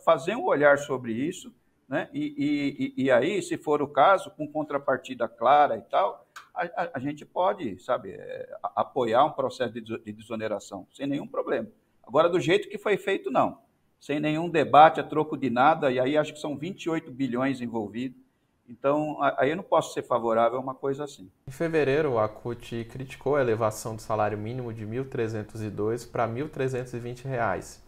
[0.02, 1.52] fazer um olhar sobre isso,
[1.86, 2.08] né?
[2.10, 6.90] E, e, e, aí, se for o caso, com contrapartida clara e tal, a, a,
[6.94, 11.68] a gente pode, sabe, é, apoiar um processo de, de desoneração, sem nenhum problema.
[12.02, 13.58] Agora, do jeito que foi feito, não.
[14.00, 18.20] Sem nenhum debate, a troco de nada, e aí acho que são 28 bilhões envolvidos.
[18.68, 21.30] Então, aí eu não posso ser favorável a uma coisa assim.
[21.46, 26.42] Em fevereiro, a CUT criticou a elevação do salário mínimo de R$ 1.302 para R$
[26.44, 27.80] 1.320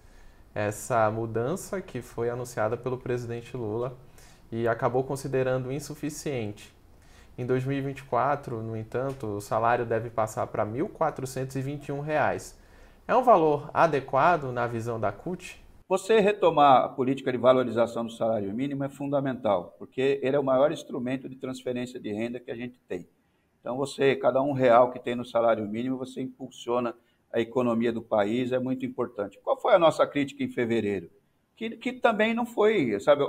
[0.55, 3.97] essa mudança que foi anunciada pelo presidente Lula
[4.53, 6.74] e acabou considerando insuficiente.
[7.37, 12.55] Em 2024, no entanto, o salário deve passar para R$ 1.421.
[13.09, 15.61] É um valor adequado na visão da CUT?
[15.89, 20.45] Você retomar a política de valorização do salário mínimo é fundamental, porque ele é o
[20.45, 23.09] maior instrumento de transferência de renda que a gente tem.
[23.61, 26.95] Então, você, cada um real que tem no salário mínimo, você impulsiona
[27.33, 29.41] a economia do país é muito importante.
[29.43, 31.11] Qual foi a nossa crítica em fevereiro?
[31.57, 33.23] Que, que também não foi, sabe,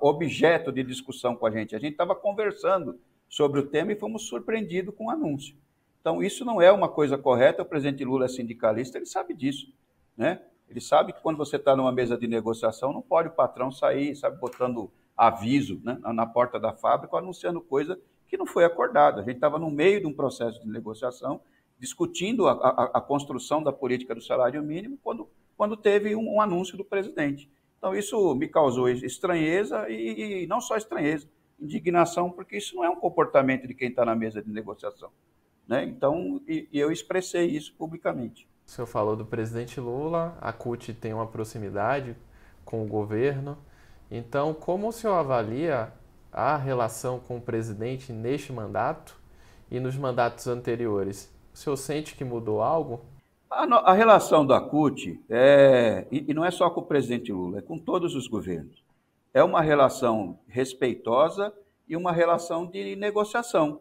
[0.00, 1.76] objeto de discussão com a gente.
[1.76, 2.98] A gente estava conversando
[3.28, 5.56] sobre o tema e fomos surpreendidos com o anúncio.
[6.00, 7.62] Então, isso não é uma coisa correta.
[7.62, 9.72] O presidente Lula é sindicalista, ele sabe disso,
[10.16, 10.42] né?
[10.68, 14.14] Ele sabe que quando você está numa mesa de negociação, não pode o patrão sair,
[14.14, 17.98] sabe, botando aviso né, na porta da fábrica, anunciando coisa
[18.28, 19.20] que não foi acordada.
[19.20, 21.40] A gente estava no meio de um processo de negociação
[21.78, 26.40] discutindo a, a, a, construção da política do salário mínimo quando, quando teve um, um,
[26.40, 27.50] anúncio do presidente.
[27.76, 31.28] Então, isso me causou estranheza e, e, não só estranheza,
[31.60, 35.10] indignação, porque isso não é um comportamento de quem está na mesa de negociação.
[35.66, 35.84] Né?
[35.84, 38.48] Então, e, e eu expressei isso publicamente.
[38.64, 42.16] O senhor falou do presidente Lula, a CUT tem uma proximidade
[42.64, 43.58] com o governo.
[44.08, 45.92] Então, como o senhor avalia
[46.32, 49.20] a relação com o presidente neste mandato
[49.68, 51.34] e nos mandatos anteriores?
[51.52, 53.04] O senhor sente que mudou algo?
[53.50, 57.58] A, a relação da CUT, é, e, e não é só com o presidente Lula,
[57.58, 58.84] é com todos os governos.
[59.32, 61.52] É uma relação respeitosa
[61.88, 63.80] e uma relação de negociação.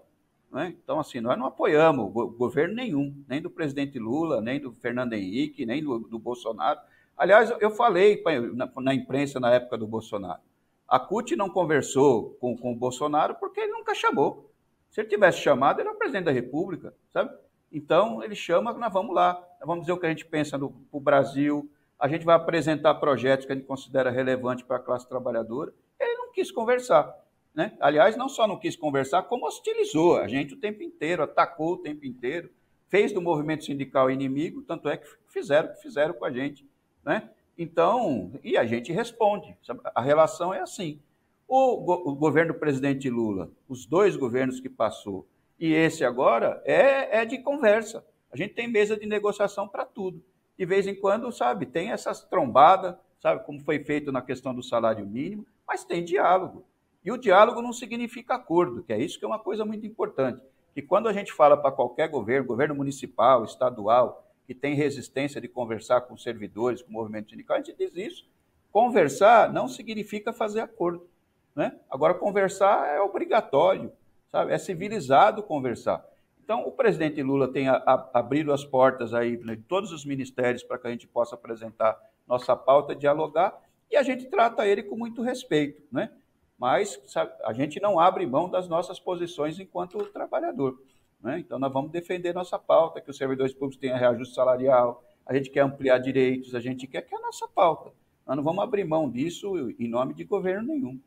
[0.51, 0.75] Né?
[0.82, 5.65] Então, assim, nós não apoiamos governo nenhum, nem do presidente Lula, nem do Fernando Henrique,
[5.65, 6.80] nem do, do Bolsonaro.
[7.17, 10.39] Aliás, eu falei na, na, imprensa na época do Bolsonaro.
[10.88, 14.49] A CUT não conversou com, com o Bolsonaro porque ele nunca chamou.
[14.89, 17.36] Se ele tivesse chamado, ele é o presidente da República, sabe?
[17.71, 20.67] Então, ele chama, nós vamos lá, nós vamos dizer o que a gente pensa para
[20.91, 25.08] o Brasil, a gente vai apresentar projetos que a gente considera relevantes para a classe
[25.08, 25.73] trabalhadora.
[25.99, 27.13] Ele não quis conversar.
[27.53, 27.75] Né?
[27.80, 31.77] Aliás, não só não quis conversar, como hostilizou a gente o tempo inteiro, atacou o
[31.77, 32.51] tempo inteiro,
[32.88, 36.69] fez do movimento sindical inimigo, tanto é que fizeram o que fizeram com a gente.
[37.03, 37.30] Né?
[37.58, 39.58] Então, e a gente responde.
[39.95, 40.99] A relação é assim.
[41.47, 45.25] O, go o governo do presidente Lula, os dois governos que passou,
[45.60, 48.06] e esse agora é, é de conversa.
[48.32, 50.24] A gente tem mesa de negociação para tudo.
[50.58, 54.63] De vez em quando, sabe, tem essas trombadas, sabe, como foi feito na questão do
[54.63, 56.65] salário mínimo, mas tem diálogo.
[57.04, 60.41] E o diálogo não significa acordo, que é isso que é uma coisa muito importante.
[60.74, 65.48] Que quando a gente fala para qualquer governo, governo municipal, estadual, que tem resistência de
[65.48, 68.26] conversar com servidores, com o movimento sindical, a gente diz isso.
[68.72, 71.08] Conversar não significa fazer acordo.
[71.56, 71.76] Né?
[71.89, 73.91] Agora, conversar é obrigatório
[74.32, 74.54] sabe?
[74.54, 76.06] É civilizado conversar.
[76.44, 80.06] Então, o presidente Lula tem a, a, abrido as portas aí né, de todos os
[80.06, 83.60] ministérios para que a gente possa apresentar nossa pauta, dialogar,
[83.92, 86.12] e a gente trata ele com muito respeito, né?
[86.58, 90.82] Mas sabe, a gente não abre mão das nossas posições enquanto trabalhador.
[91.22, 91.40] Né?
[91.40, 95.50] Então, nós vamos defender nossa pauta, que os servidores públicos tenham reajuste salarial, a gente
[95.50, 97.92] quer ampliar direitos, a gente quer que é a nossa pauta.
[98.26, 101.00] Nós não vamos abrir mão disso em nome de governo nenhum.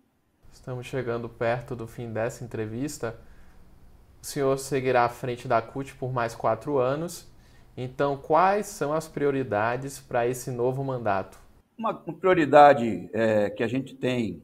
[0.52, 3.18] Estamos chegando perto do fim dessa entrevista.
[4.22, 7.30] O senhor seguirá à frente da CUT por mais quatro anos.
[7.76, 11.38] Então, quais são as prioridades para esse novo mandato?
[11.78, 14.42] Uma prioridade é, que a gente tem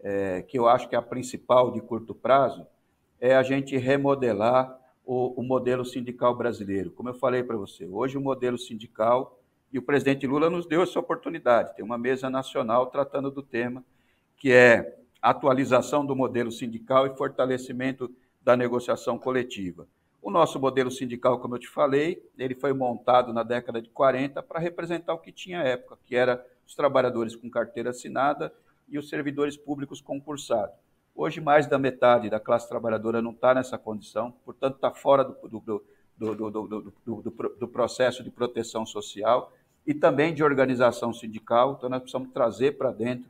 [0.00, 2.66] é, que eu acho que é a principal de curto prazo,
[3.20, 6.90] é a gente remodelar o, o modelo sindical brasileiro.
[6.90, 9.40] Como eu falei para você, hoje o modelo sindical,
[9.72, 13.84] e o presidente Lula nos deu essa oportunidade, tem uma mesa nacional tratando do tema,
[14.36, 18.10] que é atualização do modelo sindical e fortalecimento
[18.42, 19.86] da negociação coletiva.
[20.20, 24.42] O nosso modelo sindical, como eu te falei, ele foi montado na década de 40
[24.42, 28.52] para representar o que tinha à época, que era os trabalhadores com carteira assinada
[28.88, 30.74] e os servidores públicos concursados.
[31.14, 35.34] Hoje, mais da metade da classe trabalhadora não está nessa condição, portanto, está fora do,
[36.16, 39.52] do, do, do, processo de proteção social
[39.86, 41.74] e também de organização sindical.
[41.76, 43.28] Então, nós precisamos trazer para dentro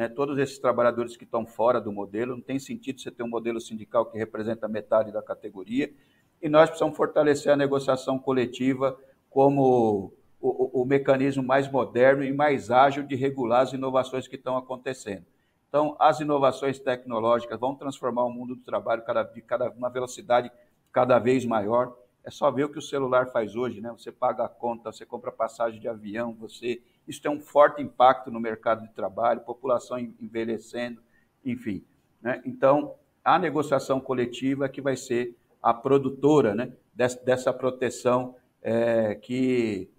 [0.00, 2.34] né, todos esses trabalhadores que estão fora do modelo.
[2.34, 5.92] Não tem sentido você ter um modelo sindical que representa metade da categoria.
[6.40, 10.10] E nós precisamos fortalecer a negociação coletiva como
[10.40, 15.26] o, o, mecanismo mais moderno e mais ágil de regular as inovações que estão acontecendo.
[15.68, 20.50] Então, as inovações tecnológicas vão transformar o mundo do trabalho cada, de cada, uma velocidade
[20.90, 21.94] cada vez maior.
[22.24, 23.90] É só ver o que o celular faz hoje, né?
[23.90, 28.30] Você paga a conta, você compra passagem de avião, você isso tem um forte impacto
[28.30, 31.02] no mercado de trabalho, população envelhecendo,
[31.44, 31.84] enfim.
[32.22, 32.40] Né?
[32.46, 32.94] Então,
[33.24, 39.90] a negociação coletiva é que vai ser a produtora né, dessa proteção é, que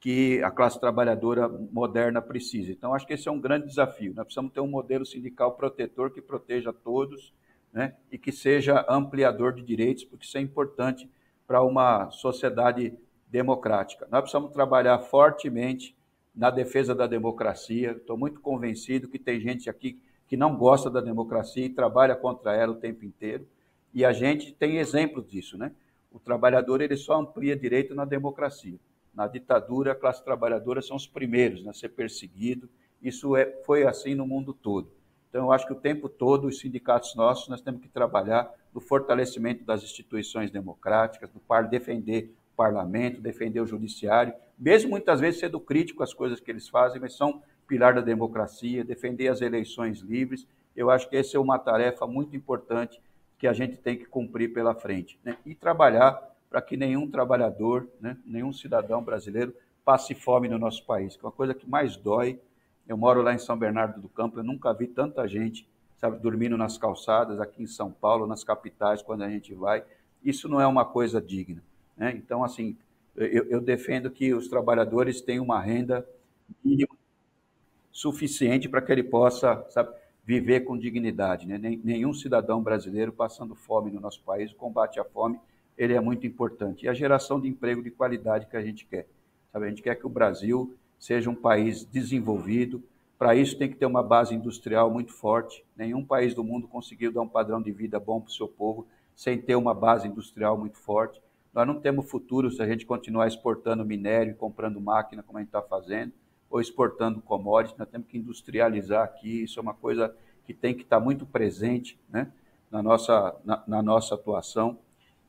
[0.00, 2.72] que a classe trabalhadora moderna precisa.
[2.72, 4.14] Então, acho que esse é um grande desafio.
[4.14, 7.34] Nós precisamos ter um modelo sindical protetor que proteja todos
[7.70, 11.06] né, e que seja ampliador de direitos, porque isso é importante
[11.46, 12.94] para uma sociedade
[13.28, 14.08] democrática.
[14.10, 15.94] Nós precisamos trabalhar fortemente
[16.34, 17.92] na defesa da democracia.
[17.92, 22.54] Estou muito convencido que tem gente aqui que não gosta da democracia e trabalha contra
[22.54, 23.48] ela o tempo inteiro.
[23.92, 25.72] E a gente tem exemplos disso, né?
[26.12, 28.78] O trabalhador ele só amplia direito na democracia.
[29.12, 32.68] Na ditadura, a classe trabalhadora são os primeiros a ser perseguido.
[33.02, 34.88] Isso é, foi assim no mundo todo.
[35.28, 38.80] Então, eu acho que o tempo todo, os sindicatos nossos, nós temos que trabalhar no
[38.80, 45.40] fortalecimento das instituições democráticas, no par defender o parlamento, defender o judiciário, mesmo muitas vezes
[45.40, 50.00] sendo crítico às coisas que eles fazem, mas são pilar da democracia, defender as eleições
[50.00, 50.46] livres.
[50.76, 53.00] Eu acho que essa é uma tarefa muito importante
[53.38, 55.18] que a gente tem que cumprir pela frente.
[55.24, 55.38] Né?
[55.46, 56.20] E trabalhar
[56.50, 61.26] para que nenhum trabalhador, né, nenhum cidadão brasileiro passe fome no nosso país, que é
[61.26, 62.38] uma coisa que mais dói.
[62.86, 66.56] Eu moro lá em São Bernardo do Campo, eu nunca vi tanta gente, sabe, dormindo
[66.58, 69.84] nas calçadas aqui em São Paulo, nas capitais, quando a gente vai.
[70.22, 71.62] Isso não é uma coisa digna.
[71.96, 72.12] Né?
[72.16, 72.76] Então, assim,
[73.16, 76.06] eu, eu defendo que os trabalhadores tenham uma renda
[76.64, 76.96] mínima
[77.92, 79.94] suficiente para que ele possa, sabe,
[80.24, 81.46] viver com dignidade.
[81.46, 81.58] Né?
[81.82, 85.40] Nenhum cidadão brasileiro passando fome no nosso país, o combate à fome
[85.80, 86.84] ele é muito importante.
[86.84, 89.06] E a geração de emprego de qualidade que a gente quer.
[89.50, 89.64] Sabe?
[89.64, 92.82] A gente quer que o Brasil seja um país desenvolvido.
[93.18, 95.64] Para isso tem que ter uma base industrial muito forte.
[95.74, 98.86] Nenhum país do mundo conseguiu dar um padrão de vida bom para o seu povo
[99.16, 101.20] sem ter uma base industrial muito forte.
[101.52, 105.40] Nós não temos futuro se a gente continuar exportando minério e comprando máquina como a
[105.40, 106.12] gente está fazendo,
[106.48, 107.78] ou exportando commodities.
[107.78, 109.42] Nós temos que industrializar aqui.
[109.44, 112.32] Isso é uma coisa que tem que estar muito presente né,
[112.70, 114.78] na, nossa, na, na nossa atuação.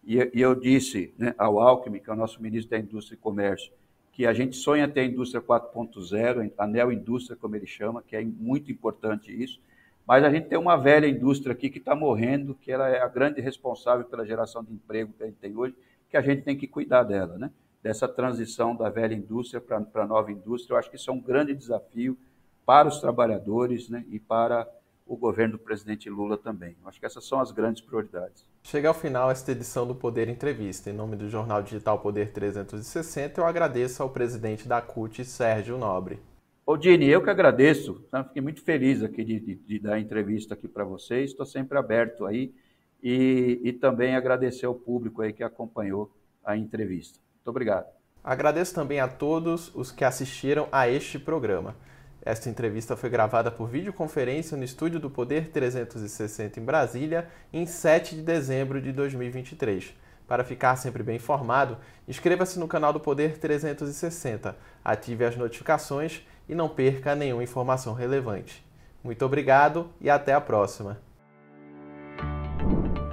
[0.03, 3.19] E, e eu disse né, ao Alckmin, que é o nosso ministro da Indústria e
[3.19, 3.71] Comércio,
[4.11, 8.23] que a gente sonha ter a indústria 4.0, a neoindústria, como ele chama, que é
[8.23, 9.61] muito importante isso,
[10.05, 13.07] mas a gente tem uma velha indústria aqui que está morrendo, que ela é a
[13.07, 15.75] grande responsável pela geração de emprego que a gente tem hoje,
[16.11, 17.49] que a gente tem que cuidar dela, né?
[17.81, 20.75] dessa transição da velha indústria para a nova indústria.
[20.75, 22.17] Eu acho que isso é um grande desafio
[22.65, 24.05] para os trabalhadores né?
[24.09, 24.67] e para
[25.07, 26.75] o governo do presidente Lula também.
[26.85, 28.45] Acho que essas são as grandes prioridades.
[28.61, 30.89] Chega ao final esta edição do Poder Entrevista.
[30.89, 36.19] Em nome do jornal digital Poder 360, eu agradeço ao presidente da CUT, Sérgio Nobre.
[36.65, 38.05] Ô Dini, eu que agradeço.
[38.11, 38.23] Tá?
[38.23, 41.31] Fiquei muito feliz aqui de, de, de dar entrevista aqui para vocês.
[41.31, 42.53] Estou sempre aberto aí.
[43.01, 46.11] E, e também agradecer ao público aí que acompanhou
[46.45, 47.19] a entrevista.
[47.35, 47.87] Muito obrigado.
[48.23, 51.75] Agradeço também a todos os que assistiram a este programa.
[52.23, 58.15] Esta entrevista foi gravada por videoconferência no estúdio do Poder 360 em Brasília, em 7
[58.15, 59.95] de dezembro de 2023.
[60.27, 64.55] Para ficar sempre bem informado, inscreva-se no canal do Poder 360,
[64.85, 68.63] ative as notificações e não perca nenhuma informação relevante.
[69.03, 70.99] Muito obrigado e até a próxima.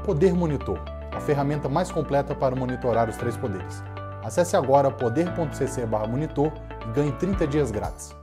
[0.09, 0.81] Poder Monitor,
[1.13, 3.85] a ferramenta mais completa para monitorar os três poderes.
[4.25, 6.51] Acesse agora poder.cc/monitor
[6.89, 8.17] e ganhe 30 dias grátis.